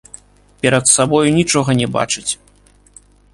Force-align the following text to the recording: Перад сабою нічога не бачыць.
Перад 0.61 0.85
сабою 0.93 1.29
нічога 1.39 1.71
не 1.81 1.87
бачыць. 1.99 2.27